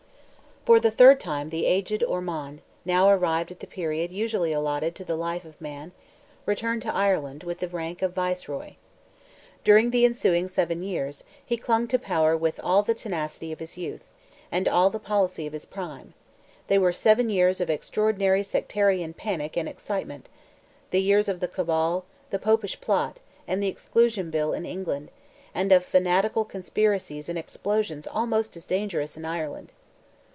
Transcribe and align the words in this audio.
For 0.63 0.79
the 0.79 0.91
third 0.91 1.19
time, 1.19 1.49
the 1.49 1.65
aged 1.65 2.03
Ormond, 2.03 2.61
now 2.85 3.09
arrived 3.09 3.51
at 3.51 3.61
the 3.61 3.65
period 3.67 4.11
usually 4.11 4.53
allotted 4.53 4.93
to 4.93 5.03
the 5.03 5.15
life 5.15 5.43
of 5.43 5.59
man, 5.59 5.91
returned 6.45 6.83
to 6.83 6.93
Ireland, 6.93 7.41
with 7.41 7.61
the 7.61 7.67
rank 7.67 8.03
of 8.03 8.13
Viceroy. 8.13 8.73
During 9.63 9.89
the 9.89 10.05
ensuing 10.05 10.47
seven 10.47 10.83
years, 10.83 11.23
he 11.43 11.57
clung 11.57 11.87
to 11.87 11.97
power 11.97 12.37
with 12.37 12.59
all 12.63 12.83
the 12.83 12.93
tenacity 12.93 13.51
of 13.51 13.57
his 13.57 13.75
youth, 13.75 14.03
and 14.51 14.67
all 14.67 14.91
the 14.91 14.99
policy 14.99 15.47
of 15.47 15.53
his 15.53 15.65
prime; 15.65 16.13
they 16.67 16.77
were 16.77 16.93
seven 16.93 17.31
years 17.31 17.59
of 17.59 17.71
extraordinary 17.71 18.43
sectarian 18.43 19.15
panic 19.15 19.57
and 19.57 19.67
excitement—the 19.67 21.01
years 21.01 21.27
of 21.27 21.39
the 21.39 21.47
Cabal, 21.47 22.05
the 22.29 22.37
Popish 22.37 22.79
plot, 22.79 23.17
and 23.47 23.63
the 23.63 23.67
Exclusion 23.67 24.29
Bill, 24.29 24.53
in 24.53 24.67
England—and 24.67 25.71
of 25.71 25.83
fanatical 25.83 26.45
conspiracies 26.45 27.29
and 27.29 27.39
explosions 27.39 28.05
almost 28.05 28.55
as 28.55 28.67
dangerous 28.67 29.17
in 29.17 29.25
Ireland. 29.25 29.71